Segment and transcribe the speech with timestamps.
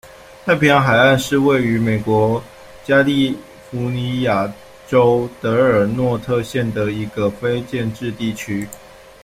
[0.45, 2.43] 太平洋海岸是位于美国
[2.83, 3.37] 加利
[3.69, 4.51] 福尼亚
[4.87, 8.67] 州德尔诺特县的一个非建制地区。